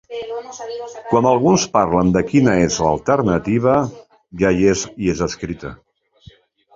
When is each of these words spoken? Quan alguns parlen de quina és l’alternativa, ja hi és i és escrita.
Quan 1.09 1.25
alguns 1.31 1.65
parlen 1.75 2.09
de 2.15 2.23
quina 2.31 2.55
és 2.69 2.77
l’alternativa, 2.85 3.75
ja 4.45 4.51
hi 4.61 4.65
és 4.73 4.87
i 5.05 5.13
és 5.15 5.23
escrita. 5.27 5.73